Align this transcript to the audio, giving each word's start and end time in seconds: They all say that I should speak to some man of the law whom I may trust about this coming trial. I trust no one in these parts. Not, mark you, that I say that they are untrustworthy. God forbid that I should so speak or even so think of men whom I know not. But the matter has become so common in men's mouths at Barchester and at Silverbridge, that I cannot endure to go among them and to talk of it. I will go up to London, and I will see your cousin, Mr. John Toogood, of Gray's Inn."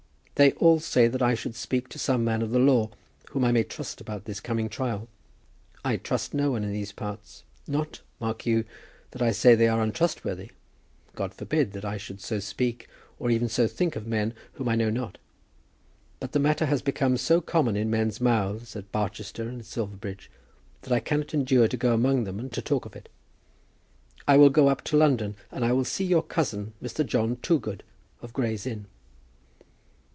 They 0.35 0.53
all 0.53 0.79
say 0.79 1.07
that 1.07 1.21
I 1.21 1.35
should 1.35 1.53
speak 1.53 1.87
to 1.89 1.99
some 1.99 2.23
man 2.25 2.41
of 2.41 2.49
the 2.49 2.57
law 2.57 2.89
whom 3.29 3.45
I 3.45 3.51
may 3.51 3.61
trust 3.63 4.01
about 4.01 4.25
this 4.25 4.39
coming 4.39 4.69
trial. 4.69 5.07
I 5.85 5.97
trust 5.97 6.33
no 6.33 6.49
one 6.49 6.63
in 6.63 6.73
these 6.73 6.91
parts. 6.91 7.43
Not, 7.67 8.01
mark 8.19 8.43
you, 8.47 8.65
that 9.11 9.21
I 9.21 9.33
say 9.33 9.51
that 9.53 9.57
they 9.59 9.67
are 9.67 9.83
untrustworthy. 9.83 10.49
God 11.13 11.31
forbid 11.35 11.73
that 11.73 11.85
I 11.85 11.97
should 11.97 12.21
so 12.21 12.39
speak 12.39 12.87
or 13.19 13.29
even 13.29 13.49
so 13.49 13.67
think 13.67 13.95
of 13.95 14.07
men 14.07 14.33
whom 14.53 14.67
I 14.67 14.73
know 14.75 14.89
not. 14.89 15.19
But 16.19 16.31
the 16.31 16.39
matter 16.39 16.65
has 16.65 16.81
become 16.81 17.17
so 17.17 17.39
common 17.39 17.75
in 17.77 17.91
men's 17.91 18.19
mouths 18.19 18.75
at 18.75 18.91
Barchester 18.91 19.47
and 19.47 19.59
at 19.59 19.67
Silverbridge, 19.67 20.31
that 20.81 20.91
I 20.93 21.01
cannot 21.01 21.35
endure 21.35 21.67
to 21.67 21.77
go 21.77 21.93
among 21.93 22.23
them 22.23 22.39
and 22.39 22.51
to 22.53 22.63
talk 22.63 22.87
of 22.87 22.95
it. 22.95 23.09
I 24.27 24.37
will 24.37 24.49
go 24.49 24.69
up 24.69 24.81
to 24.85 24.97
London, 24.97 25.35
and 25.51 25.63
I 25.63 25.71
will 25.71 25.85
see 25.85 26.05
your 26.05 26.23
cousin, 26.23 26.73
Mr. 26.81 27.05
John 27.05 27.35
Toogood, 27.43 27.83
of 28.23 28.33
Gray's 28.33 28.65
Inn." 28.65 28.87